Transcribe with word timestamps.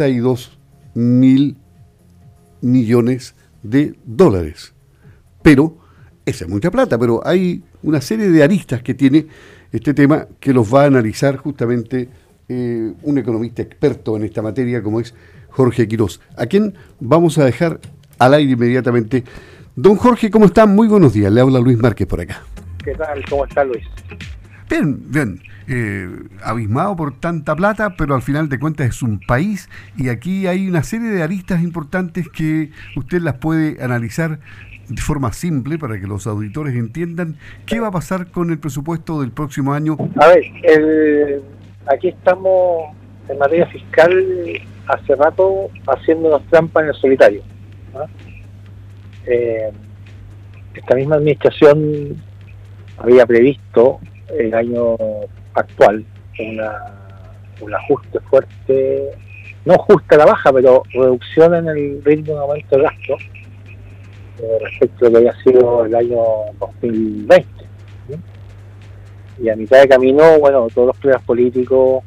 62 0.00 0.58
mil 0.94 1.56
millones 2.62 3.34
de 3.62 3.94
dólares. 4.04 4.74
Pero, 5.42 5.76
esa 6.24 6.44
es 6.44 6.50
mucha 6.50 6.70
plata, 6.70 6.98
pero 6.98 7.20
hay 7.26 7.62
una 7.82 8.00
serie 8.00 8.28
de 8.28 8.42
aristas 8.42 8.82
que 8.82 8.94
tiene 8.94 9.26
este 9.72 9.94
tema 9.94 10.26
que 10.38 10.52
los 10.52 10.72
va 10.72 10.84
a 10.84 10.86
analizar 10.86 11.36
justamente 11.36 12.08
eh, 12.48 12.92
un 13.02 13.18
economista 13.18 13.62
experto 13.62 14.16
en 14.16 14.24
esta 14.24 14.42
materia 14.42 14.82
como 14.82 15.00
es 15.00 15.14
Jorge 15.50 15.86
Quirós, 15.86 16.20
a 16.36 16.46
quien 16.46 16.74
vamos 16.98 17.38
a 17.38 17.44
dejar 17.44 17.80
al 18.18 18.34
aire 18.34 18.52
inmediatamente. 18.52 19.24
Don 19.76 19.96
Jorge, 19.96 20.30
¿cómo 20.30 20.46
está? 20.46 20.66
Muy 20.66 20.88
buenos 20.88 21.12
días. 21.12 21.32
Le 21.32 21.40
habla 21.40 21.60
Luis 21.60 21.78
Márquez 21.78 22.06
por 22.06 22.20
acá. 22.20 22.42
¿Qué 22.82 22.94
tal? 22.94 23.22
¿Cómo 23.28 23.44
está 23.44 23.64
Luis? 23.64 23.84
Bien, 24.70 25.10
bien. 25.10 25.40
Eh, 25.68 26.08
abismado 26.42 26.96
por 26.96 27.18
tanta 27.18 27.54
plata, 27.56 27.94
pero 27.96 28.14
al 28.14 28.22
final 28.22 28.48
de 28.48 28.58
cuentas 28.58 28.88
es 28.88 29.02
un 29.02 29.20
país 29.20 29.68
y 29.96 30.08
aquí 30.08 30.46
hay 30.46 30.68
una 30.68 30.82
serie 30.82 31.10
de 31.10 31.22
aristas 31.22 31.62
importantes 31.62 32.28
que 32.28 32.70
usted 32.96 33.20
las 33.20 33.34
puede 33.34 33.82
analizar 33.82 34.38
de 34.88 35.00
forma 35.00 35.32
simple 35.32 35.78
para 35.78 36.00
que 36.00 36.06
los 36.06 36.26
auditores 36.26 36.74
entiendan 36.74 37.36
qué 37.66 37.78
va 37.78 37.88
a 37.88 37.90
pasar 37.92 38.30
con 38.30 38.50
el 38.50 38.58
presupuesto 38.58 39.20
del 39.20 39.30
próximo 39.30 39.72
año. 39.72 39.96
A 40.16 40.28
ver, 40.28 41.42
aquí 41.86 42.08
estamos 42.08 42.94
en 43.28 43.38
materia 43.38 43.66
fiscal 43.66 44.12
hace 44.88 45.14
rato 45.14 45.68
haciéndonos 45.86 46.42
trampa 46.46 46.82
en 46.82 46.88
el 46.88 46.94
solitario. 46.94 47.42
Eh, 49.26 49.70
esta 50.74 50.94
misma 50.94 51.16
administración 51.16 52.16
había 52.98 53.24
previsto 53.26 54.00
el 54.38 54.54
año 54.54 54.96
actual 55.54 56.04
una, 56.38 56.72
un 57.60 57.74
ajuste 57.74 58.20
fuerte, 58.20 59.10
no 59.64 59.76
justa 59.78 60.16
la 60.16 60.26
baja, 60.26 60.52
pero 60.52 60.82
reducción 60.92 61.54
en 61.54 61.68
el 61.68 62.04
ritmo 62.04 62.34
de 62.34 62.40
aumento 62.40 62.76
de 62.76 62.82
gasto 62.82 63.16
eh, 64.42 64.58
respecto 64.62 65.06
a 65.06 65.08
lo 65.08 65.12
que 65.12 65.16
había 65.18 65.42
sido 65.42 65.84
el 65.84 65.94
año 65.94 66.20
2020. 66.58 67.48
Y 69.42 69.48
a 69.48 69.56
mitad 69.56 69.80
de 69.80 69.88
camino, 69.88 70.38
bueno, 70.38 70.68
todos 70.74 70.88
los 70.88 70.96
pruebas 70.98 71.22
políticos, 71.22 72.04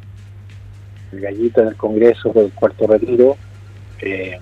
el 1.11 1.21
gallito 1.21 1.61
en 1.61 1.69
el 1.69 1.75
Congreso 1.75 2.31
por 2.31 2.43
el 2.43 2.51
cuarto 2.53 2.85
retiro, 2.87 3.37
eh, 4.01 4.39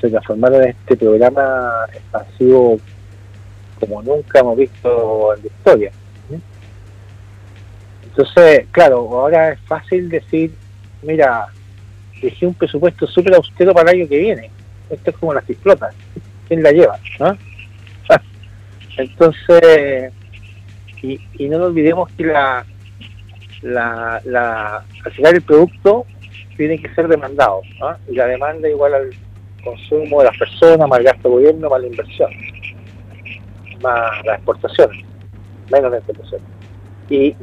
se 0.00 0.08
transformaron 0.08 0.62
en 0.62 0.70
este 0.70 0.96
programa 0.96 1.86
expansivo 1.92 2.78
como 3.78 4.02
nunca 4.02 4.40
hemos 4.40 4.56
visto 4.56 5.34
en 5.34 5.42
la 5.42 5.46
historia. 5.46 5.92
Entonces, 8.18 8.66
claro, 8.72 8.96
ahora 8.96 9.52
es 9.52 9.60
fácil 9.60 10.08
decir, 10.08 10.52
mira, 11.02 11.46
dejé 12.20 12.48
un 12.48 12.54
presupuesto 12.54 13.06
súper 13.06 13.36
austero 13.36 13.72
para 13.72 13.92
el 13.92 14.00
año 14.00 14.08
que 14.08 14.18
viene. 14.18 14.50
Esto 14.90 15.10
es 15.10 15.16
como 15.18 15.34
las 15.34 15.48
explotas. 15.48 15.94
¿Quién 16.48 16.64
la 16.64 16.72
lleva? 16.72 16.98
Entonces, 18.96 20.12
y, 21.00 21.20
no 21.48 21.58
nos 21.58 21.68
olvidemos 21.68 22.10
que 22.16 22.24
la, 22.24 22.66
la, 23.62 24.20
la, 24.24 24.84
al 25.04 25.12
final 25.12 25.36
el 25.36 25.42
producto 25.42 26.04
tiene 26.56 26.82
que 26.82 26.92
ser 26.96 27.06
demandado. 27.06 27.60
Y 28.10 28.16
la 28.16 28.26
demanda 28.26 28.68
igual 28.68 28.94
al 28.94 29.10
consumo 29.62 30.18
de 30.18 30.24
las 30.24 30.36
personas, 30.36 30.88
más 30.88 30.98
el 30.98 31.04
gasto 31.04 31.28
de 31.28 31.34
gobierno, 31.36 31.70
más 31.70 31.80
la 31.80 31.86
inversión, 31.86 32.32
más 33.80 34.24
la 34.24 34.34
exportación, 34.34 34.90
menos 35.70 35.92
la 35.92 35.98
exportación. 35.98 36.57
Y, 37.10 37.34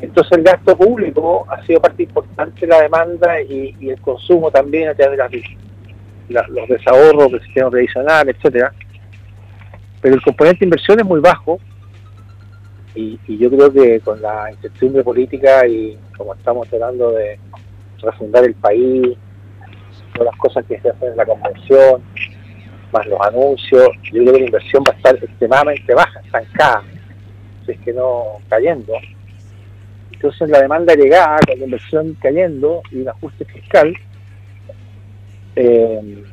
entonces 0.00 0.32
el 0.32 0.42
gasto 0.42 0.76
público 0.76 1.46
ha 1.48 1.64
sido 1.64 1.80
parte 1.80 2.02
importante 2.02 2.60
de 2.60 2.66
la 2.66 2.82
demanda 2.82 3.40
y, 3.40 3.74
el 3.88 4.00
consumo 4.00 4.50
también 4.50 4.88
a 4.88 4.94
través 4.94 5.18
de 5.18 6.36
los 6.48 6.68
desahorros 6.68 7.32
del 7.32 7.42
sistema 7.42 7.70
tradicional, 7.70 8.28
etcétera. 8.28 8.72
Pero 10.00 10.16
el 10.16 10.22
componente 10.22 10.60
de 10.60 10.66
inversión 10.66 11.00
es 11.00 11.06
muy 11.06 11.20
bajo 11.20 11.58
y, 12.94 13.18
yo 13.38 13.50
creo 13.50 13.72
que 13.72 14.00
con 14.00 14.20
la 14.20 14.50
incertidumbre 14.50 15.02
política 15.02 15.66
y 15.66 15.98
como 16.16 16.34
estamos 16.34 16.68
tratando 16.68 17.12
de 17.12 17.38
refundar 18.02 18.44
el 18.44 18.54
país, 18.54 19.16
todas 20.12 20.32
las 20.32 20.36
cosas 20.38 20.64
que 20.66 20.78
se 20.80 20.90
hacen 20.90 21.12
en 21.12 21.16
la 21.16 21.24
convención, 21.24 22.02
más 22.92 23.06
los 23.06 23.20
anuncios, 23.20 23.88
yo 24.12 24.22
creo 24.22 24.32
que 24.32 24.40
la 24.40 24.46
inversión 24.46 24.84
va 24.86 24.92
a 24.92 24.96
estar 24.96 25.16
extremadamente 25.16 25.94
baja, 25.94 26.20
estancada 26.20 26.82
es 27.72 27.80
que 27.80 27.92
no 27.92 28.38
cayendo. 28.48 28.92
Entonces 30.12 30.48
la 30.48 30.62
demanda 30.62 30.94
llegada 30.94 31.38
con 31.46 31.58
la 31.58 31.64
inversión 31.64 32.16
cayendo 32.20 32.82
y 32.90 33.00
un 33.00 33.08
ajuste 33.08 33.44
fiscal, 33.44 33.94
eh, 35.56 36.24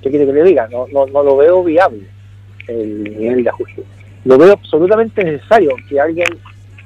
¿qué 0.00 0.10
quiere 0.10 0.26
que 0.26 0.32
le 0.32 0.44
diga? 0.44 0.68
No, 0.68 0.86
no, 0.92 1.06
no 1.06 1.22
lo 1.22 1.36
veo 1.36 1.64
viable 1.64 2.06
el 2.68 3.04
nivel 3.04 3.42
de 3.42 3.50
ajuste. 3.50 3.82
Lo 4.24 4.38
veo 4.38 4.52
absolutamente 4.52 5.24
necesario 5.24 5.74
que 5.88 6.00
alguien 6.00 6.28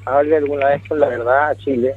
hable 0.05 0.37
alguna 0.37 0.69
vez 0.69 0.81
con 0.87 0.99
la 0.99 1.07
verdad 1.07 1.51
a 1.51 1.55
Chile 1.55 1.93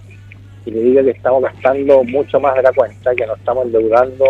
y 0.67 0.71
le 0.71 0.83
diga 0.83 1.03
que 1.03 1.11
estamos 1.11 1.43
gastando 1.43 2.05
mucho 2.05 2.39
más 2.39 2.55
de 2.55 2.63
la 2.63 2.73
cuenta, 2.73 3.15
que 3.15 3.27
nos 3.27 3.39
estamos 3.39 3.67
endeudando 3.67 4.27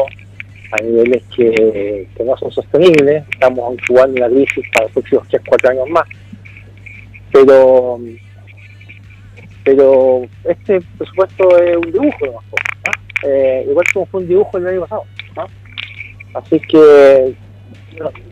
a 0.70 0.82
niveles 0.82 1.22
que, 1.36 2.08
que 2.16 2.24
no 2.24 2.36
son 2.38 2.50
sostenibles, 2.50 3.24
estamos 3.30 3.76
jugando 3.86 4.24
una 4.24 4.34
crisis 4.34 4.64
para 4.72 4.86
los 4.86 4.92
próximos 4.92 5.28
3, 5.28 5.42
4 5.44 5.70
años 5.70 5.88
más 5.90 6.08
pero 7.32 7.98
pero 9.64 10.22
este 10.44 10.80
presupuesto 10.98 11.56
es 11.58 11.76
un 11.76 11.92
dibujo 11.92 12.26
¿no? 12.26 12.40
eh, 13.24 13.64
igual 13.68 13.86
como 13.92 14.06
fue 14.06 14.20
un 14.20 14.28
dibujo 14.28 14.58
el 14.58 14.66
año 14.66 14.80
pasado 14.80 15.04
así 16.34 16.60
que 16.60 17.34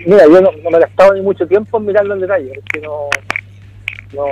mira 0.07 0.25
yo 0.27 0.41
no, 0.41 0.51
me 0.53 0.77
he 0.77 0.81
gastado 0.81 1.15
ni 1.15 1.21
mucho 1.21 1.47
tiempo 1.47 1.79
en 1.79 1.87
mirarlo 1.87 2.15
en 2.15 2.21
detalle 2.21 2.53
porque 2.55 2.81
no 2.81 3.09
no 4.15 4.27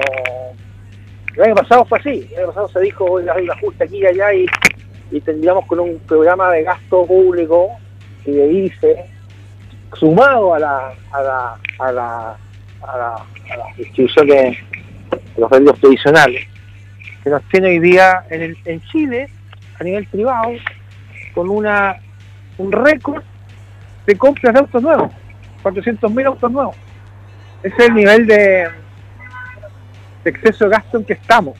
el 1.36 1.42
año 1.42 1.54
pasado 1.54 1.84
fue 1.84 1.98
así 1.98 2.28
el 2.32 2.38
año 2.38 2.48
pasado 2.48 2.68
se 2.68 2.80
dijo 2.80 3.18
hay 3.18 3.44
un 3.44 3.50
ajuste 3.50 3.84
aquí 3.84 3.98
y 3.98 4.06
allá 4.06 4.34
y, 4.34 4.46
y 5.10 5.20
tendríamos 5.20 5.66
con 5.66 5.80
un 5.80 5.98
programa 6.00 6.50
de 6.50 6.64
gasto 6.64 7.06
público 7.06 7.70
y 8.24 8.32
de 8.32 8.52
ICE 8.52 9.04
sumado 9.94 10.54
a 10.54 10.58
la 10.58 10.94
a 11.12 11.22
la 11.22 11.58
a 11.78 11.92
la 11.92 12.36
a 12.82 12.96
la, 12.96 13.26
a 13.50 13.56
las 13.56 13.78
instituciones, 13.78 14.58
los 15.36 15.50
medios 15.50 15.78
tradicionales, 15.80 16.46
que 17.22 17.30
nos 17.30 17.42
tiene 17.48 17.68
hoy 17.68 17.78
día 17.80 18.24
en, 18.30 18.42
el, 18.42 18.58
en 18.64 18.80
Chile, 18.82 19.28
a 19.80 19.84
nivel 19.84 20.06
privado, 20.06 20.52
con 21.34 21.48
una 21.48 21.96
un 22.58 22.72
récord 22.72 23.22
de 24.06 24.16
compras 24.16 24.52
de 24.52 24.60
autos 24.60 24.82
nuevos, 24.82 25.12
400.000 25.62 26.26
autos 26.26 26.50
nuevos. 26.50 26.76
Ese 27.62 27.76
es 27.76 27.88
el 27.88 27.94
nivel 27.94 28.26
de, 28.26 28.68
exceso 30.24 30.64
de 30.64 30.70
gasto 30.70 30.98
en 30.98 31.04
que 31.04 31.12
estamos. 31.14 31.56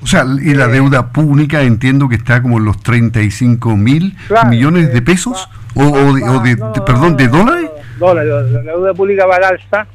O 0.00 0.06
sea, 0.06 0.24
y 0.24 0.54
la 0.54 0.66
eh, 0.66 0.68
deuda 0.68 1.12
pública 1.12 1.62
entiendo 1.62 2.08
que 2.08 2.14
está 2.14 2.40
como 2.40 2.58
en 2.58 2.64
los 2.64 2.80
35 2.82 3.76
mil 3.76 4.16
millones 4.48 4.92
de 4.92 5.02
pesos, 5.02 5.48
o, 5.74 6.42
de, 6.42 6.56
perdón, 6.86 7.16
de 7.16 7.28
dólares. 7.28 7.70
Dólares, 7.98 8.30
la 8.52 8.72
deuda 8.72 8.94
pública 8.94 9.26
va 9.26 9.36
al 9.36 9.44
alza 9.44 9.86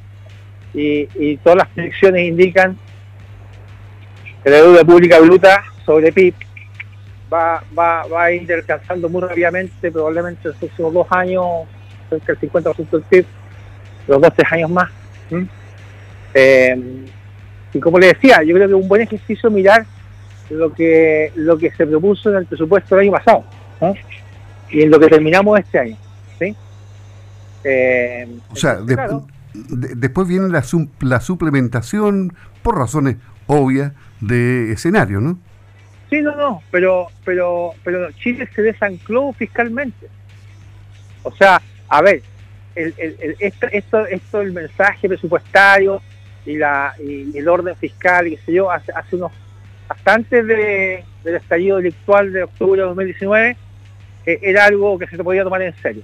y, 0.74 1.38
todas 1.38 1.58
las 1.58 1.68
predicciones 1.70 2.28
indican 2.28 2.78
que 4.44 4.50
la 4.50 4.58
deuda 4.58 4.84
pública 4.84 5.20
bruta 5.20 5.64
sobre 5.86 6.12
PIB 6.12 6.34
va, 7.32 7.64
va, 7.78 8.06
va 8.08 8.24
a 8.24 8.32
ir 8.32 8.52
alcanzando 8.52 9.10
muy 9.10 9.22
rápidamente, 9.22 9.92
probablemente 9.92 10.42
en 10.44 10.50
los 10.50 10.58
próximos 10.58 10.94
dos 10.94 11.08
años, 11.12 11.46
cerca 12.10 12.34
del 12.34 12.52
50% 12.52 12.90
del 12.90 13.02
PIB, 13.04 13.26
los 14.08 14.22
dos, 14.22 14.34
tres 14.36 14.52
años 14.52 14.70
más. 14.70 14.90
Eh, 16.34 17.06
y 17.74 17.80
como 17.80 18.00
le 18.00 18.08
decía, 18.08 18.44
yo 18.44 18.54
creo 18.54 18.68
que 18.68 18.76
es 18.76 18.82
un 18.82 18.88
buen 18.88 19.02
ejercicio 19.02 19.50
mirar 19.50 19.86
lo 20.50 20.74
que 20.74 21.32
lo 21.36 21.58
que 21.58 21.72
se 21.72 21.88
propuso 21.88 22.30
en 22.30 22.38
el 22.38 22.46
presupuesto 22.46 22.96
del 22.96 23.06
año 23.06 23.12
pasado 23.14 23.44
y 24.70 24.84
en 24.84 24.92
lo 24.92 25.00
que 25.00 25.08
terminamos 25.08 25.60
este 25.60 25.80
año. 25.80 25.98
¿sí? 26.38 26.56
Eh, 27.64 28.28
o 28.52 28.56
sea, 28.56 28.80
después 29.54 30.28
viene 30.28 30.50
la, 30.50 30.64
la 31.02 31.22
suplementación 31.22 32.34
por 32.62 32.78
razones 32.78 33.18
obvias 33.48 33.94
de 34.20 34.72
escenario, 34.72 35.20
¿no? 35.20 35.38
Sí, 36.10 36.22
no, 36.22 36.36
no, 36.36 36.62
pero, 36.72 37.08
pero, 37.26 37.72
pero 37.84 38.12
Chile 38.12 38.48
se 38.54 38.62
desancló 38.62 39.34
fiscalmente. 39.34 40.08
O 41.24 41.32
sea, 41.32 41.62
a 41.88 42.02
ver, 42.02 42.22
el, 42.76 42.94
el, 42.98 43.36
esto, 43.40 43.68
esto, 43.72 44.06
esto, 44.06 44.42
el 44.42 44.54
mensaje 44.54 45.08
presupuestario 45.08 46.02
y, 46.46 46.58
la, 46.58 46.94
y 47.04 47.36
el 47.38 47.48
orden 47.48 47.76
fiscal 47.76 48.28
y 48.28 48.38
qué 48.38 48.44
sé 48.46 48.54
yo, 48.54 48.72
hace, 48.72 48.92
hace 48.92 49.16
unos, 49.16 49.32
hasta 49.90 50.14
antes 50.14 50.46
de, 50.46 51.04
del 51.24 51.36
estallido 51.36 51.78
delictual 51.78 52.32
de 52.32 52.44
octubre 52.44 52.82
de 52.82 52.88
2019, 52.88 53.58
eh, 54.26 54.40
era 54.42 54.66
algo 54.66 54.98
que 55.00 55.08
se 55.08 55.24
podía 55.24 55.44
tomar 55.44 55.62
en 55.62 55.76
serio 55.78 56.04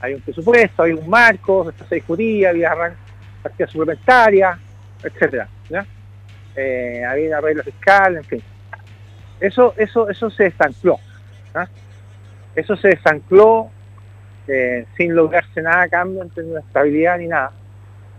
hay 0.00 0.14
un 0.14 0.20
presupuesto, 0.20 0.82
hay 0.82 0.92
un 0.92 1.08
marco, 1.08 1.72
se 1.88 1.94
discutía, 1.94 2.50
había 2.50 2.72
partida 3.42 3.66
suplementaria, 3.66 4.58
etcétera. 5.02 5.48
Eh, 6.56 7.04
había 7.04 7.28
una 7.28 7.40
regla 7.40 7.62
fiscal, 7.62 8.16
en 8.16 8.24
fin. 8.24 8.42
eso, 9.40 9.74
eso, 9.76 10.08
eso 10.08 10.30
se 10.30 10.44
desancló. 10.44 10.98
¿ah? 11.54 11.66
Eso 12.54 12.76
se 12.76 12.88
desancló 12.88 13.70
eh, 14.48 14.84
sin 14.96 15.14
lograrse 15.14 15.62
nada 15.62 15.88
cambio 15.88 16.22
en 16.22 16.30
términos 16.30 16.62
de 16.62 16.66
estabilidad 16.66 17.18
ni 17.18 17.28
nada. 17.28 17.52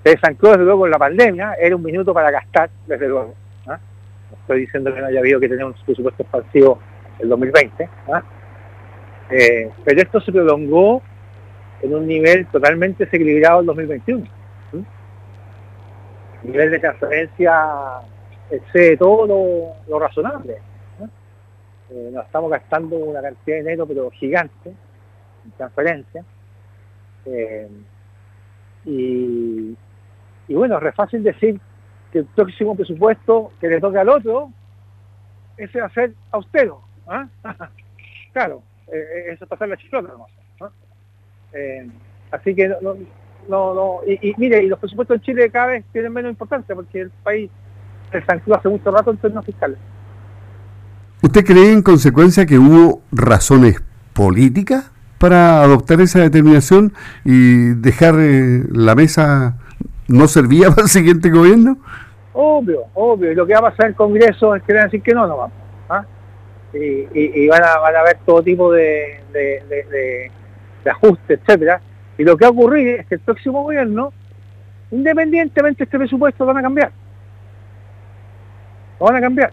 Se 0.04 0.12
desancló 0.12 0.52
desde 0.52 0.64
luego 0.64 0.82
con 0.82 0.92
la 0.92 0.98
pandemia, 0.98 1.56
era 1.60 1.76
un 1.76 1.84
minuto 1.84 2.14
para 2.14 2.32
gastar, 2.32 2.70
desde 2.88 3.08
luego. 3.08 3.36
No 3.66 3.78
estoy 4.40 4.62
diciendo 4.62 4.94
que 4.94 5.02
no 5.02 5.08
haya 5.08 5.20
habido 5.20 5.40
que 5.40 5.50
tener 5.50 5.66
un 5.66 5.74
presupuesto 5.86 6.24
expansivo 6.24 6.80
el 7.20 7.28
2020, 7.28 7.90
¿ah? 8.14 8.24
eh, 9.30 9.70
pero 9.84 10.02
esto 10.02 10.22
se 10.22 10.32
prolongó 10.32 11.02
en 11.82 11.96
un 11.96 12.08
nivel 12.08 12.46
totalmente 12.48 13.06
desequilibrado 13.06 13.62
en 13.62 13.66
2021. 13.66 14.26
El 16.44 16.52
nivel 16.52 16.72
de 16.72 16.80
transferencia 16.80 18.02
excede 18.50 18.98
todo 18.98 19.76
lo, 19.88 20.00
razonable. 20.00 20.58
Eh, 21.90 22.10
nos 22.14 22.26
estamos 22.26 22.50
gastando 22.50 22.96
una 22.96 23.22
cantidad 23.22 23.58
de 23.58 23.62
dinero 23.64 23.86
pero 23.86 24.10
gigante 24.12 24.70
en 24.70 25.52
transferencia. 25.58 26.24
Eh, 27.26 27.70
y, 28.86 29.76
bueno, 30.50 30.78
es 30.78 30.84
re 30.84 30.92
fácil 30.92 31.24
decir 31.24 31.60
que 32.12 32.20
el 32.20 32.26
próximo 32.26 32.76
presupuesto 32.76 33.52
que 33.60 33.68
le 33.68 33.80
toque 33.80 34.00
al 34.00 34.10
otro, 34.10 34.52
ese 35.58 35.80
va 35.80 35.90
ser 35.90 36.14
austero. 36.32 36.82
¿ah? 37.08 37.28
claro, 38.34 38.64
eh, 38.92 39.28
eso 39.32 39.46
es 39.46 39.50
pasar 39.50 39.70
la 39.70 39.78
chiflota 39.78 40.12
así 42.32 42.56
que 42.56 42.68
no, 42.82 42.96
no, 43.48 43.74
no, 43.74 44.00
y, 44.08 44.34
mire, 44.38 44.64
y 44.64 44.68
los 44.68 44.80
presupuestos 44.80 45.18
en 45.18 45.22
Chile 45.22 45.50
cada 45.50 45.68
vez 45.68 45.86
tienen 45.92 46.14
menos 46.14 46.32
importancia 46.32 46.76
porque 46.76 47.02
el 47.02 47.10
país 47.24 47.50
se 48.12 48.18
estancó 48.18 48.56
hace 48.56 48.70
mucho 48.70 48.92
rato 48.92 49.12
en 49.12 49.18
términos 49.18 49.46
fiscales. 49.46 49.78
¿Usted 51.22 51.46
cree 51.46 51.72
en 51.72 51.82
consecuencia 51.82 52.46
que 52.46 52.58
hubo 52.58 53.02
razones 53.12 53.82
políticas 54.14 54.92
para 55.18 55.62
adoptar 55.62 56.02
esa 56.02 56.20
determinación 56.20 56.94
y 57.24 57.74
dejar 57.76 58.16
eh, 58.20 58.64
la 58.72 58.96
mesa 58.96 59.58
no 60.08 60.28
servía 60.28 60.70
para 60.72 60.84
el 60.84 60.90
siguiente 60.90 61.30
gobierno? 61.30 61.78
Obvio, 62.34 62.86
obvio. 62.94 63.32
Y 63.32 63.36
lo 63.36 63.46
que 63.46 63.54
va 63.54 63.60
a 63.60 63.72
pasar 63.72 63.86
en 63.86 63.92
el 63.92 63.96
Congreso 63.96 64.56
es 64.56 64.64
que 64.64 64.74
van 64.74 64.84
a 64.84 64.86
decir 64.86 65.02
que 65.02 65.14
no, 65.14 65.28
no 65.28 65.38
vamos. 65.38 65.58
¿ah? 65.90 66.06
Y, 66.74 67.48
van, 67.48 67.64
a, 67.64 67.78
van 67.80 67.96
a 67.96 68.00
haber 68.00 68.18
todo 68.26 68.42
tipo 68.42 68.72
de, 68.72 69.20
de, 69.34 69.64
de, 69.70 69.84
de 69.84 70.32
ajustes, 70.90 71.40
etcétera 71.40 71.82
y 72.22 72.24
lo 72.24 72.38
que 72.38 72.46
va 72.46 72.50
a 72.50 72.52
ocurrir 72.52 73.00
es 73.00 73.08
que 73.08 73.16
el 73.16 73.22
próximo 73.22 73.64
gobierno, 73.64 74.14
independientemente 74.92 75.80
de 75.80 75.84
este 75.86 75.98
presupuesto, 75.98 76.46
van 76.46 76.58
a 76.58 76.62
cambiar. 76.62 76.92
Lo 79.00 79.06
van 79.08 79.16
a 79.16 79.22
cambiar. 79.22 79.52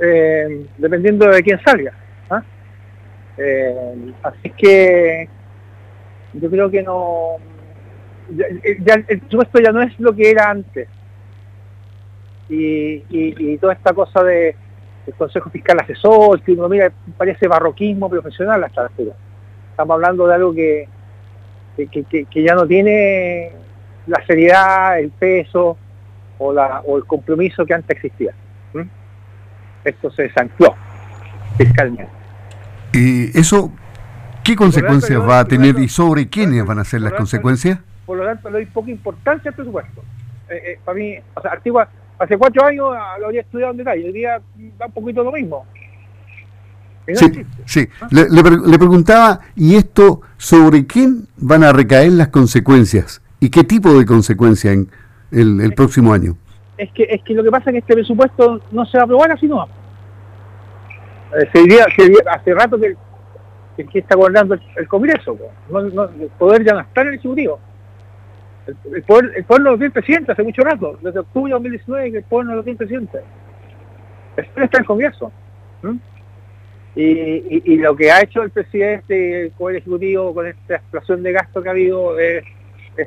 Eh, 0.00 0.66
dependiendo 0.78 1.28
de 1.28 1.42
quién 1.44 1.60
salga. 1.64 1.92
¿ah? 2.28 2.42
Eh, 3.36 4.12
así 4.22 4.50
que 4.50 5.28
yo 6.32 6.50
creo 6.50 6.70
que 6.70 6.82
no. 6.82 7.36
el 8.36 9.20
presupuesto 9.20 9.60
ya 9.60 9.70
no 9.70 9.82
es 9.82 9.96
lo 10.00 10.12
que 10.12 10.28
era 10.28 10.50
antes. 10.50 10.88
Y, 12.48 13.56
toda 13.58 13.74
esta 13.74 13.94
cosa 13.94 14.24
de 14.24 14.56
el 15.06 15.14
Consejo 15.14 15.50
Fiscal 15.50 15.78
Asesor, 15.78 16.42
que 16.42 16.50
uno 16.50 16.68
mira, 16.68 16.92
parece 17.16 17.46
barroquismo 17.46 18.10
profesional 18.10 18.64
hasta 18.64 18.82
altura. 18.82 19.14
Estamos 19.72 19.94
hablando 19.94 20.26
de 20.26 20.34
algo 20.34 20.54
que, 20.54 20.86
que, 21.76 22.42
ya 22.42 22.54
no 22.54 22.66
tiene 22.66 23.50
la 24.06 24.24
seriedad, 24.26 25.00
el 25.00 25.10
peso 25.10 25.78
o, 26.38 26.52
la, 26.52 26.82
o 26.84 26.98
el 26.98 27.04
compromiso 27.06 27.64
que 27.64 27.74
antes 27.74 27.96
existía. 27.96 28.32
Esto 29.84 30.10
se 30.12 30.24
desancló 30.24 30.76
fiscalmente. 31.56 32.08
¿Y 32.92 33.36
eso 33.36 33.72
qué 34.44 34.54
consecuencias 34.54 35.20
va 35.20 35.40
a 35.40 35.44
tener 35.46 35.78
y 35.78 35.88
sobre 35.88 36.28
quiénes 36.28 36.64
van 36.64 36.78
a 36.78 36.84
ser 36.84 37.00
las 37.00 37.14
consecuencias? 37.14 37.80
Por 38.06 38.18
lo 38.18 38.24
tanto, 38.24 38.50
le 38.50 38.58
doy 38.58 38.66
poca 38.66 38.90
importancia 38.90 39.50
al 39.50 39.54
presupuesto. 39.54 40.02
Eh, 40.50 40.62
eh, 40.72 40.78
para 40.84 40.98
mí, 40.98 41.16
o 41.34 41.40
sea, 41.40 41.52
Antigua, 41.52 41.88
hace 42.18 42.36
cuatro 42.36 42.64
años 42.64 42.94
lo 43.18 43.26
habría 43.26 43.40
estudiado 43.40 43.72
en 43.72 43.78
detalle, 43.78 44.04
hoy 44.04 44.12
día 44.12 44.40
da 44.78 44.86
un 44.86 44.92
poquito 44.92 45.24
lo 45.24 45.32
mismo. 45.32 45.66
Sí, 47.06 47.44
sí. 47.64 47.88
Le, 48.10 48.28
le, 48.30 48.78
preguntaba, 48.78 49.40
¿y 49.56 49.74
esto 49.74 50.20
sobre 50.36 50.86
quién 50.86 51.26
van 51.36 51.64
a 51.64 51.72
recaer 51.72 52.12
las 52.12 52.28
consecuencias? 52.28 53.20
¿Y 53.40 53.50
qué 53.50 53.64
tipo 53.64 53.92
de 53.92 54.06
consecuencias 54.06 54.72
en 54.72 54.88
el, 55.60 55.72
próximo 55.74 56.12
año? 56.12 56.36
Es 56.78 56.92
que, 56.92 57.02
es 57.04 57.22
que 57.24 57.34
lo 57.34 57.42
que 57.42 57.50
pasa 57.50 57.70
es 57.70 57.72
que 57.72 57.78
este 57.78 57.94
presupuesto 57.94 58.60
no 58.70 58.86
se 58.86 58.98
va 58.98 59.02
a 59.02 59.04
aprobar 59.04 59.32
así 59.32 59.46
no. 59.48 59.64
Eh, 61.36 61.48
se 61.52 61.60
diría, 61.62 61.86
hace 62.30 62.54
rato 62.54 62.78
que, 62.78 62.94
que, 63.84 63.98
está 63.98 64.14
gobernando 64.14 64.56
el, 64.76 64.86
Congreso. 64.86 65.36
el 65.70 66.30
poder 66.38 66.64
ya 66.64 66.74
no 66.74 66.80
está 66.80 67.00
en 67.00 67.08
el 67.08 67.14
Ejecutivo. 67.14 67.58
El, 68.94 69.02
poder, 69.02 69.32
el 69.34 69.44
poder 69.44 69.62
no 69.62 69.70
lo 69.72 69.76
tiene 69.76 69.86
el 69.86 69.92
presidente 69.92 70.32
hace 70.32 70.44
mucho 70.44 70.62
rato, 70.62 70.96
desde 71.02 71.18
octubre 71.18 71.50
de 71.50 71.54
2019 71.54 72.12
que 72.12 72.18
el 72.18 72.24
poder 72.24 72.46
no 72.46 72.54
lo 72.54 72.62
tiene 72.62 72.72
el 72.74 72.78
presidente. 72.78 73.18
El 74.36 74.46
poder 74.46 74.64
está 74.64 74.78
en 74.78 74.82
el 74.82 74.86
Congreso. 74.86 75.32
Y, 76.94 77.76
lo 77.78 77.96
que 77.96 78.10
ha 78.10 78.22
hecho 78.22 78.42
el 78.42 78.50
presidente 78.50 79.50
con 79.56 79.70
el 79.70 79.78
Ejecutivo, 79.78 80.34
con 80.34 80.46
esta 80.46 80.76
explosión 80.76 81.22
de 81.22 81.32
gasto 81.32 81.62
que 81.62 81.68
ha 81.68 81.72
habido, 81.72 82.18
es, 82.18 82.44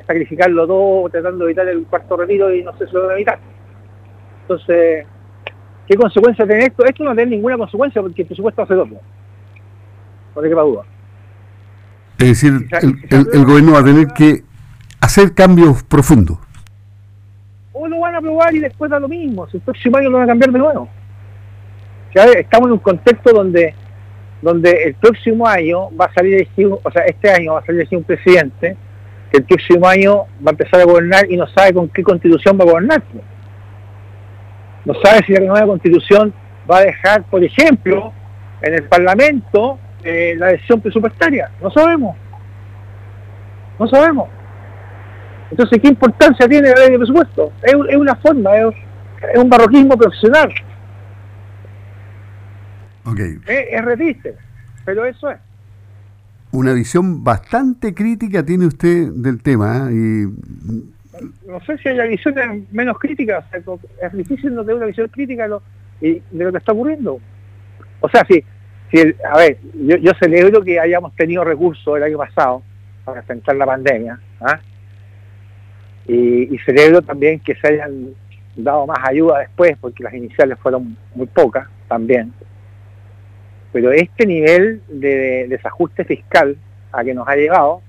sacrificarlo 0.06 0.66
todo, 0.66 1.08
tratando 1.08 1.44
de 1.44 1.52
evitar 1.52 1.68
el 1.68 1.84
cuarto 1.86 2.16
retiro 2.16 2.52
y 2.52 2.64
no 2.64 2.76
sé 2.76 2.86
si 2.86 2.92
lo 2.92 3.06
va 3.06 3.12
a 3.12 3.14
evitar. 3.14 3.38
Entonces, 4.42 5.06
¿qué 5.86 5.96
consecuencias 5.96 6.48
tiene 6.48 6.64
esto? 6.64 6.84
Esto 6.84 7.04
no 7.04 7.14
tiene 7.14 7.30
ninguna 7.36 7.56
consecuencia 7.56 8.02
porque 8.02 8.22
el 8.22 8.28
presupuesto 8.28 8.62
hace 8.62 8.74
dos. 8.74 8.88
No 8.88 10.42
te 10.42 10.48
quepa 10.48 10.62
duda. 10.62 10.82
Es 12.18 12.28
decir, 12.28 12.52
el, 13.10 13.44
gobierno 13.44 13.72
va 13.72 13.80
a 13.80 13.84
tener 13.84 14.08
que 14.08 14.42
hacer 15.00 15.32
cambios 15.32 15.84
profundos. 15.84 16.38
O 17.72 17.86
lo 17.86 18.00
van 18.00 18.16
a 18.16 18.18
aprobar 18.18 18.52
y 18.54 18.58
después 18.58 18.90
da 18.90 18.98
lo 18.98 19.06
mismo. 19.06 19.46
Si 19.48 19.58
el 19.58 19.62
próximo 19.62 19.96
año 19.98 20.10
lo 20.10 20.18
van 20.18 20.24
a 20.24 20.32
cambiar 20.32 20.50
de 20.50 20.58
nuevo 20.58 20.88
estamos 22.14 22.68
en 22.68 22.72
un 22.72 22.78
contexto 22.78 23.32
donde 23.32 23.74
donde 24.42 24.70
el 24.84 24.94
próximo 24.94 25.46
año 25.46 25.88
va 25.98 26.06
a 26.06 26.12
salir 26.12 26.34
elegido, 26.34 26.80
o 26.82 26.90
sea, 26.90 27.02
este 27.04 27.30
año 27.30 27.54
va 27.54 27.60
a 27.60 27.64
salir 27.64 27.80
elegido 27.80 28.00
un 28.00 28.04
presidente 28.04 28.76
que 29.30 29.38
el 29.38 29.44
próximo 29.44 29.88
año 29.88 30.26
va 30.44 30.48
a 30.48 30.50
empezar 30.50 30.80
a 30.80 30.84
gobernar 30.84 31.30
y 31.30 31.36
no 31.36 31.46
sabe 31.48 31.72
con 31.72 31.88
qué 31.88 32.02
constitución 32.02 32.56
va 32.58 32.64
a 32.64 32.68
gobernar. 32.68 33.02
No 34.84 34.94
sabe 35.02 35.24
si 35.26 35.32
la 35.32 35.40
nueva 35.40 35.66
constitución 35.66 36.32
va 36.70 36.78
a 36.78 36.82
dejar, 36.82 37.24
por 37.24 37.42
ejemplo, 37.42 38.12
en 38.62 38.74
el 38.74 38.84
Parlamento 38.84 39.78
eh, 40.04 40.34
la 40.38 40.48
decisión 40.48 40.80
presupuestaria. 40.80 41.50
No 41.60 41.70
sabemos. 41.70 42.16
No 43.78 43.88
sabemos. 43.88 44.28
Entonces, 45.50 45.80
¿qué 45.80 45.88
importancia 45.88 46.48
tiene 46.48 46.68
la 46.70 46.82
ley 46.82 46.90
de 46.92 46.98
presupuesto? 46.98 47.52
Es, 47.62 47.74
una 47.74 48.14
forma, 48.16 48.50
es 48.56 49.38
un 49.38 49.48
barroquismo 49.48 49.96
profesional. 49.96 50.52
Okay. 53.06 53.38
Es, 53.46 53.84
resiste, 53.84 54.34
pero 54.84 55.04
eso 55.04 55.30
es. 55.30 55.38
Una 56.50 56.72
visión 56.72 57.22
bastante 57.22 57.94
crítica 57.94 58.44
tiene 58.44 58.66
usted 58.66 59.10
del 59.12 59.42
tema. 59.42 59.88
¿eh? 59.90 59.94
Y... 59.94 61.46
No 61.46 61.60
sé 61.64 61.78
si 61.78 61.88
hay 61.88 62.08
visiones 62.08 62.70
menos 62.72 62.98
críticas. 62.98 63.44
es 63.54 64.12
difícil 64.12 64.54
no 64.54 64.62
tener 64.62 64.76
una 64.76 64.86
visión 64.86 65.08
crítica 65.08 65.44
de 65.44 65.48
lo, 65.48 65.62
de 66.00 66.22
lo 66.32 66.52
que 66.52 66.58
está 66.58 66.72
ocurriendo. 66.72 67.20
O 68.00 68.08
sea, 68.08 68.26
si, 68.28 68.42
si 68.90 69.14
a 69.24 69.36
ver, 69.36 69.58
yo, 69.74 70.12
celebro 70.18 70.62
que 70.62 70.80
hayamos 70.80 71.14
tenido 71.14 71.44
recursos 71.44 71.96
el 71.96 72.02
año 72.02 72.18
pasado 72.18 72.62
para 73.04 73.20
enfrentar 73.20 73.54
la 73.56 73.66
pandemia. 73.66 74.18
¿ah? 74.40 74.58
Y, 76.08 76.54
y 76.54 76.58
celebro 76.60 77.02
también 77.02 77.38
que 77.40 77.54
se 77.54 77.68
hayan 77.68 78.08
dado 78.56 78.86
más 78.86 78.98
ayuda 79.08 79.40
después, 79.40 79.76
porque 79.80 80.02
las 80.02 80.14
iniciales 80.14 80.58
fueron 80.58 80.96
muy 81.14 81.26
pocas 81.26 81.68
también 81.88 82.32
pero 83.72 83.92
este 83.92 84.26
nivel 84.26 84.80
de, 84.88 85.46
desajuste 85.48 86.04
fiscal 86.04 86.56
a 86.92 87.04
que 87.04 87.14
nos 87.14 87.28
ha 87.28 87.36
llevado 87.36 87.82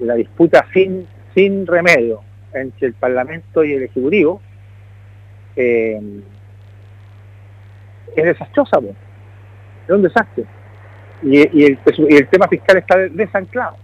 la 0.00 0.14
disputa 0.14 0.66
sin, 0.72 1.06
sin 1.34 1.66
remedio 1.66 2.20
entre 2.52 2.88
el 2.88 2.94
Parlamento 2.94 3.64
y 3.64 3.72
el 3.72 3.84
Ejecutivo 3.84 4.40
eh, 5.56 6.00
es 8.14 8.24
desastrosa, 8.24 8.78
es 8.78 9.90
un 9.90 10.02
desastre. 10.02 10.44
Y, 11.22 11.64
el, 11.64 12.28
tema 12.28 12.46
fiscal 12.48 12.78
está 12.78 12.96
desanclado. 12.96 13.76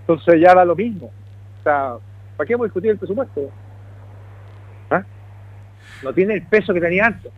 Entonces 0.00 0.40
ya 0.40 0.54
da 0.54 0.64
lo 0.64 0.74
mismo. 0.74 1.06
O 1.06 1.62
sea, 1.62 1.96
¿para 2.36 2.46
qué 2.46 2.54
vamos 2.54 2.64
a 2.64 2.68
discutir 2.68 2.90
el 2.92 2.98
presupuesto? 2.98 3.50
¿Ah? 4.90 5.04
No 6.02 6.12
tiene 6.14 6.34
el 6.34 6.42
peso 6.42 6.72
que 6.72 6.80
tenía 6.80 7.06
antes. 7.06 7.30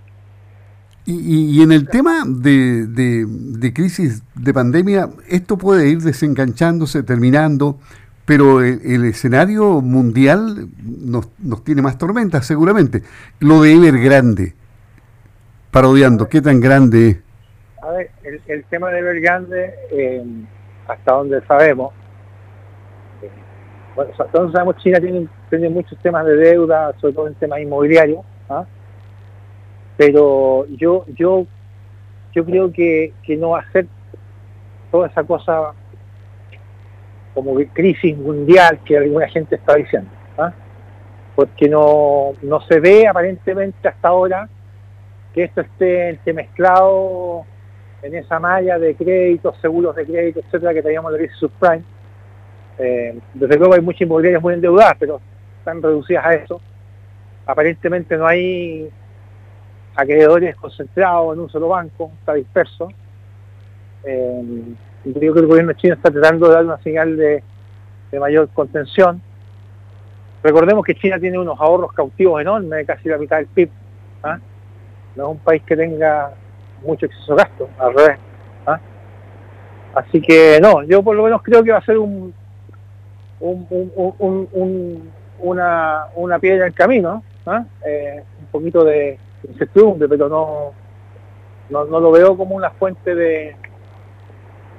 Y, 1.06 1.62
en 1.62 1.70
el 1.70 1.86
tema 1.86 2.22
de, 2.26 2.86
de, 2.86 3.74
crisis 3.74 4.22
de 4.34 4.54
pandemia, 4.54 5.10
esto 5.28 5.58
puede 5.58 5.88
ir 5.88 5.98
desenganchándose, 5.98 7.02
terminando, 7.02 7.78
pero 8.24 8.62
el, 8.62 9.04
escenario 9.04 9.82
mundial 9.82 10.68
nos, 10.82 11.28
nos, 11.38 11.62
tiene 11.62 11.82
más 11.82 11.98
tormentas, 11.98 12.46
seguramente. 12.46 13.02
Lo 13.40 13.60
de 13.60 13.74
Evergrande, 13.74 14.54
parodiando, 15.70 16.26
¿qué 16.26 16.40
tan 16.40 16.58
grande 16.60 17.08
es? 17.10 17.18
A 17.82 17.90
ver, 17.90 18.10
el, 18.46 18.64
tema 18.64 18.90
de 18.90 19.00
Evergrande, 19.00 19.74
eh, 19.90 20.24
hasta 20.88 21.12
donde 21.12 21.44
sabemos, 21.46 21.92
eh, 23.20 23.28
bueno, 23.94 24.10
hasta 24.10 24.38
donde 24.38 24.52
sabemos, 24.52 24.76
China 24.78 25.00
tiene, 25.00 25.28
tiene 25.50 25.68
muchos 25.68 25.98
temas 25.98 26.24
de 26.24 26.34
deuda, 26.36 26.94
sobre 26.98 27.12
todo 27.12 27.28
en 27.28 27.34
temas 27.34 27.60
inmobiliarios, 27.60 28.24
¿ah? 28.48 28.64
Pero 29.96 30.66
yo 30.76 31.04
yo 31.14 31.46
yo 32.34 32.44
creo 32.44 32.72
que, 32.72 33.12
que 33.22 33.36
no 33.36 33.50
va 33.50 33.60
a 33.60 33.72
ser 33.72 33.86
toda 34.90 35.06
esa 35.06 35.22
cosa 35.22 35.72
como 37.32 37.54
crisis 37.72 38.16
mundial 38.16 38.80
que 38.84 38.96
alguna 38.96 39.28
gente 39.28 39.56
está 39.56 39.74
diciendo, 39.76 40.10
¿ah? 40.38 40.52
porque 41.34 41.68
no, 41.68 42.32
no 42.42 42.60
se 42.62 42.80
ve 42.80 43.06
aparentemente 43.06 43.88
hasta 43.88 44.08
ahora 44.08 44.48
que 45.32 45.44
esto 45.44 45.62
esté 45.62 46.32
mezclado 46.32 47.44
en 48.02 48.14
esa 48.14 48.38
malla 48.38 48.78
de 48.78 48.94
créditos, 48.94 49.56
seguros 49.60 49.96
de 49.96 50.04
crédito, 50.04 50.40
etcétera, 50.40 50.74
que 50.74 50.82
teníamos 50.82 51.10
la 51.10 51.18
crisis 51.18 51.36
subprime. 51.38 51.82
Eh, 52.78 53.18
desde 53.32 53.56
luego 53.56 53.74
hay 53.74 53.80
muchas 53.80 54.02
inmobiliarias 54.02 54.42
muy 54.42 54.54
endeudadas, 54.54 54.94
pero 54.98 55.20
están 55.58 55.82
reducidas 55.82 56.24
a 56.24 56.34
eso. 56.34 56.60
Aparentemente 57.46 58.16
no 58.16 58.26
hay 58.26 58.90
acreedores 59.96 60.56
concentrados 60.56 61.34
en 61.34 61.40
un 61.40 61.50
solo 61.50 61.68
banco, 61.68 62.10
está 62.18 62.34
disperso. 62.34 62.88
Eh, 64.04 64.74
creo 65.12 65.34
que 65.34 65.40
el 65.40 65.46
gobierno 65.46 65.72
chino 65.74 65.94
está 65.94 66.10
tratando 66.10 66.48
de 66.48 66.54
dar 66.54 66.64
una 66.64 66.78
señal 66.78 67.16
de, 67.16 67.42
mayor 68.18 68.48
contención. 68.50 69.20
Recordemos 70.42 70.84
que 70.84 70.94
China 70.94 71.18
tiene 71.18 71.36
unos 71.38 71.58
ahorros 71.60 71.92
cautivos 71.92 72.40
enormes, 72.40 72.86
casi 72.86 73.08
la 73.08 73.18
mitad 73.18 73.38
del 73.38 73.46
PIB. 73.46 73.70
¿ah? 74.22 74.38
No 75.16 75.24
es 75.24 75.30
un 75.30 75.38
país 75.38 75.62
que 75.64 75.76
tenga 75.76 76.32
mucho 76.84 77.06
exceso 77.06 77.34
de 77.34 77.42
gasto, 77.42 77.68
al 77.78 77.94
revés. 77.94 78.18
¿ah? 78.66 78.78
Así 79.96 80.20
que 80.20 80.60
no, 80.62 80.84
yo 80.84 81.02
por 81.02 81.16
lo 81.16 81.24
menos 81.24 81.42
creo 81.42 81.64
que 81.64 81.72
va 81.72 81.78
a 81.78 81.84
ser 81.84 81.98
un, 81.98 82.32
una, 85.40 86.04
una 86.14 86.38
piedra 86.38 86.62
en 86.62 86.68
el 86.68 86.74
camino, 86.74 87.24
¿ah? 87.46 87.64
eh, 87.84 88.22
un 88.40 88.46
poquito 88.46 88.84
de 88.84 89.18
incertidumbre, 89.48 90.08
pero 90.08 90.28
no, 90.28 90.72
no, 91.70 92.00
lo 92.00 92.12
veo 92.12 92.36
como 92.36 92.54
una 92.56 92.70
fuente 92.70 93.14
de, 93.14 93.56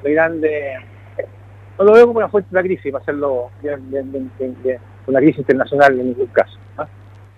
de 0.03 0.13
grande. 0.13 0.75
No 1.77 1.86
lo 1.86 1.93
veo 1.93 2.07
como 2.07 2.19
una 2.19 2.29
fuente 2.29 2.50
de 2.51 2.55
la 2.55 2.63
crisis, 2.63 2.91
para 2.91 3.01
hacerlo 3.01 3.50
bien, 3.62 4.31
una 5.07 5.19
crisis 5.19 5.39
internacional 5.39 6.00
en 6.00 6.07
ningún 6.07 6.27
caso. 6.27 6.57
¿ah? 6.77 6.88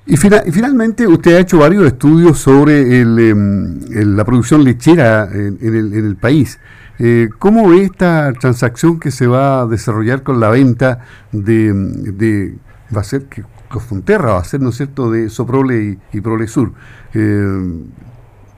Y, 0.06 0.16
finalmente 0.16 1.06
usted 1.08 1.36
ha 1.36 1.40
hecho 1.40 1.60
varios 1.60 1.86
estudios 1.86 2.38
sobre 2.38 3.02
em, 3.02 3.80
la 3.90 4.24
producción 4.24 4.64
lechera 4.64 5.28
en, 5.32 5.58
el, 5.62 6.16
país. 6.16 6.60
Eh, 7.00 7.30
¿Cómo 7.40 7.70
ve 7.70 7.84
esta 7.84 8.32
transacción 8.34 9.00
que 9.00 9.12
se 9.12 9.28
va 9.28 9.62
a 9.62 9.66
desarrollar 9.66 10.24
con 10.24 10.40
la 10.40 10.50
venta 10.50 11.00
de, 11.32 11.74
de 11.74 12.56
va 12.96 13.02
a 13.02 13.04
ser 13.04 13.26
que 13.26 13.44
Cofunterra 13.70 14.34
va 14.34 14.40
a 14.40 14.44
ser, 14.44 14.62
¿no 14.62 14.70
es 14.70 14.76
cierto?, 14.78 15.12
de 15.12 15.30
Soprole 15.30 15.98
y, 16.12 16.22
Prolesur. 16.22 16.72
Eh, 17.14 17.84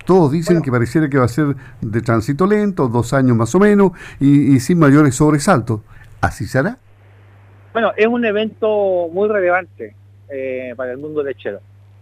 todos 0.05 0.31
dicen 0.31 0.63
que 0.63 0.71
pareciera 0.71 1.07
que 1.07 1.19
va 1.19 1.25
a 1.25 1.27
ser 1.27 1.55
de 1.81 2.01
tránsito 2.01 2.47
lento, 2.47 2.87
dos 2.87 3.13
años 3.13 3.37
más 3.37 3.53
o 3.53 3.59
menos, 3.59 3.91
y, 4.19 4.59
sin 4.59 4.79
mayores 4.79 5.15
sobresaltos. 5.15 5.81
¿Así 6.19 6.47
será? 6.47 6.77
Bueno, 7.73 7.91
es 7.95 8.07
un 8.07 8.25
evento 8.25 9.07
muy 9.13 9.29
relevante 9.29 9.95
eh, 10.29 10.73
para 10.75 10.93
el 10.93 10.97
mundo 10.97 11.21
lechero. 11.21 11.59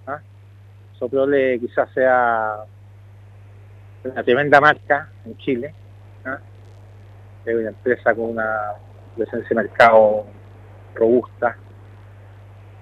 ¿ah? 0.08 0.20
Soprole 0.98 1.60
quizás 1.60 1.90
sea 1.94 2.56
una 4.06 4.24
tremenda 4.24 4.62
marca 4.62 5.10
en 5.26 5.38
Chile. 5.40 5.74
¿ah? 6.24 6.40
Es 7.46 7.56
una 7.56 7.70
empresa 7.70 8.16
con 8.16 8.30
una 8.32 8.72
presencia 9.18 9.50
de 9.50 9.56
mercado 9.56 10.26
robusta, 10.96 11.58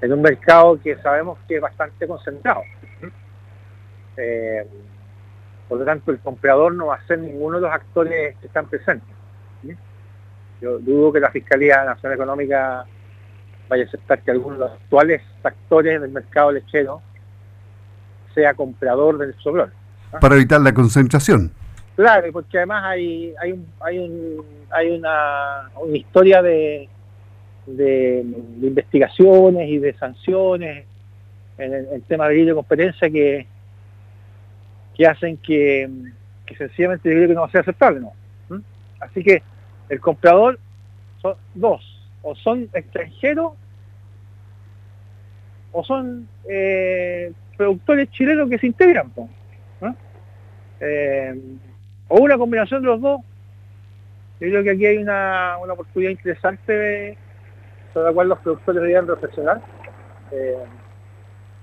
en 0.06 0.14
un 0.14 0.22
mercado 0.22 0.80
que 0.82 0.96
sabemos 0.98 1.40
que 1.48 1.56
es 1.56 1.62
bastante 1.62 2.08
concentrado. 2.08 2.62
Eh, 4.18 4.66
por 5.68 5.80
lo 5.80 5.86
tanto, 5.86 6.12
el 6.12 6.20
comprador 6.20 6.74
no 6.74 6.88
va 6.88 6.96
a 6.96 7.08
ser 7.08 7.20
ninguno 7.20 7.58
de 7.58 7.64
los 7.64 7.72
actores 7.72 8.38
que 8.38 8.48
están 8.48 8.68
presentes. 8.68 9.10
Yo 10.62 10.80
dudo 10.80 11.12
que 11.12 11.20
la 11.20 11.32
Fiscalía 11.32 11.84
Nacional 11.84 12.16
Económica 12.16 12.86
vaya 13.68 13.84
a 13.84 13.88
aceptar 13.88 14.22
que 14.22 14.32
alguno 14.32 14.54
de 14.54 14.60
los 14.62 14.72
actuales 14.72 15.22
actores 15.44 16.00
del 16.00 16.12
mercado 16.12 16.52
lechero 16.52 17.02
sea 18.34 18.54
comprador 18.54 19.18
del 19.18 19.34
sobrón. 19.40 19.74
Para 20.22 20.36
evitar 20.36 20.62
la 20.62 20.74
concentración. 20.74 21.52
Claro, 21.96 22.28
porque 22.32 22.58
además 22.58 22.84
hay, 22.86 23.34
hay, 23.42 23.52
un, 23.54 23.68
hay, 23.82 24.00
un, 24.00 24.46
hay 24.70 24.98
una, 24.98 25.70
una 25.76 25.98
historia 25.98 26.42
de, 26.42 26.88
de, 27.66 28.26
investigaciones 28.62 29.70
y 29.70 29.78
de 29.78 29.94
sanciones 29.94 30.86
en 31.58 31.74
el 31.74 32.02
tema 32.04 32.28
de 32.28 32.36
libre 32.36 32.54
competencia 32.54 33.10
que, 33.10 33.46
que 34.96 35.08
hacen 35.08 35.38
que, 35.38 35.90
que 36.46 36.56
sencillamente 36.56 37.10
que 37.10 37.34
no 37.34 37.42
va 37.42 37.48
a 37.48 37.52
ser 37.52 37.62
aceptable. 37.62 38.02
¿no? 38.02 38.14
¿Mm? 38.50 38.62
Así 39.00 39.24
que 39.24 39.42
el 39.90 40.00
comprador 40.00 40.60
son 41.22 41.36
dos, 41.54 42.10
o 42.22 42.36
son 42.36 42.70
extranjeros 42.74 43.54
o 45.72 45.84
son 45.84 46.28
eh, 46.50 47.32
productores 47.58 48.10
chilenos 48.12 48.50
que 48.50 48.58
se 48.58 48.68
integran. 48.68 49.12
Eh, 50.82 51.34
o 52.08 52.22
una 52.22 52.38
combinación 52.38 52.82
de 52.82 52.88
los 52.88 53.02
dos. 53.02 53.22
Yo 54.40 54.50
creo 54.50 54.64
que 54.64 54.72
aquí 54.72 54.86
hay 54.86 54.98
una, 54.98 55.58
una 55.62 55.74
oportunidad 55.74 56.12
interesante 56.12 57.18
sobre 57.96 58.10
la 58.10 58.14
cual 58.14 58.28
los 58.28 58.40
productores 58.40 58.82
deberían 58.82 59.08
reflexionar. 59.08 59.62
Eh, 60.30 60.66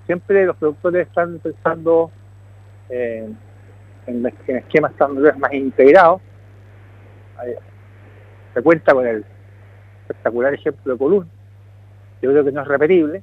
siempre 0.07 0.47
los 0.47 0.57
productores 0.57 1.07
están 1.07 1.39
pensando 1.41 2.11
eh, 2.89 3.31
en, 4.07 4.27
esquemas 4.47 4.95
tan 4.95 5.21
más 5.39 5.53
integrados. 5.53 6.23
se 8.55 8.63
cuenta 8.63 8.95
con 8.95 9.07
el 9.07 9.25
espectacular 10.01 10.55
ejemplo 10.55 10.95
de 10.95 10.99
Colún. 10.99 11.31
Yo 12.23 12.31
creo 12.31 12.45
que 12.45 12.53
no 12.53 12.63
es 12.63 12.69
repetible, 12.69 13.23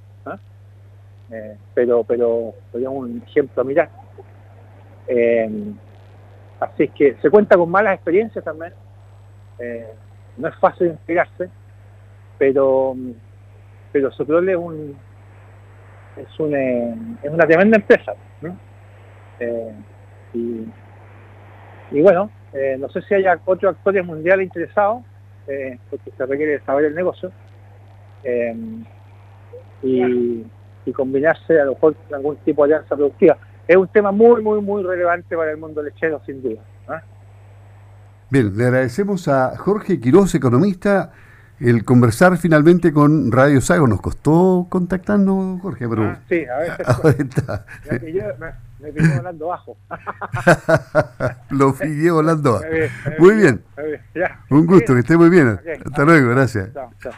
eh, 1.31 1.57
pero 1.73 2.03
pero 2.03 2.53
un 2.73 3.23
ejemplo 3.25 3.63
a 3.63 3.65
mirar. 3.65 3.89
así 6.59 6.83
es 6.83 6.91
que 6.91 7.15
se 7.23 7.29
cuenta 7.31 7.57
con 7.57 7.71
malas 7.71 7.95
experiencias 7.95 8.45
también. 8.45 8.73
no 10.37 10.47
es 10.47 10.55
fácil 10.57 10.87
integrarse 10.89 11.49
pero 12.39 12.96
pero 13.91 14.12
Soprole 14.12 14.53
es 14.53 14.58
un 14.58 14.96
es 16.17 16.39
un 16.39 16.55
eh, 16.55 16.96
es 17.22 17.29
una 17.29 17.46
tremenda 17.46 17.77
empresa 17.77 18.13
eh, 19.39 19.74
y, 20.34 22.01
bueno 22.01 22.31
eh, 22.53 22.77
no 22.79 22.89
sé 22.89 23.01
si 23.03 23.13
haya 23.13 23.39
otros 23.46 23.75
actores 23.75 24.03
mundiales 24.03 24.46
interesados 24.46 25.03
porque 25.89 26.12
se 26.15 26.25
requiere 26.27 26.60
saber 26.60 26.86
el 26.86 26.96
negocio 26.96 27.31
y, 29.81 30.46
y, 30.86 30.93
combinarse 30.93 31.60
a 31.60 31.65
lo 31.65 31.74
mejor 31.74 31.96
con 31.96 32.13
algún 32.13 32.36
tipo 32.38 32.67
de 32.67 32.75
alianza 32.75 32.96
productiva. 32.96 33.38
Es 33.67 33.75
un 33.75 33.88
tema 33.88 34.12
muy 34.12 34.43
muy 34.43 34.62
muy 34.62 34.84
relevante 34.84 35.36
para 35.36 35.50
el 35.50 35.58
mundo 35.58 35.81
lechero 35.81 36.22
sin 36.25 36.43
duda 36.43 36.62
Bien, 38.29 38.55
le 38.55 38.65
agradecemos 38.65 39.27
a 39.27 39.58
Jorge 39.58 40.00
Quiroz, 40.00 40.36
economista, 40.36 41.12
el 41.59 41.83
conversar 41.83 42.37
finalmente 42.37 42.93
con 42.93 43.31
Radio 43.31 43.61
Sago 43.61 43.87
nos 43.87 44.01
costó 44.01 44.67
contactarnos, 44.69 45.61
Jorge, 45.61 45.87
pero 45.87 46.03
ah, 46.03 46.19
sí, 46.29 46.43
a 46.45 46.91
ahora 46.91 47.15
está. 47.19 47.65
Me, 48.79 48.91
me 48.91 49.17
volando 49.17 49.47
bajo. 49.47 49.77
Lo 51.49 51.73
pillé 51.73 52.11
volando 52.11 52.53
bajo. 52.59 52.65
Muy 53.19 53.35
bien. 53.35 53.61
Un 54.49 54.65
gusto, 54.65 54.93
que 54.93 54.99
esté 55.01 55.17
muy 55.17 55.29
bien. 55.29 55.59
Hasta 55.85 56.05
luego, 56.05 56.29
gracias. 56.29 56.73
Chao, 56.73 56.91
chao. 57.01 57.13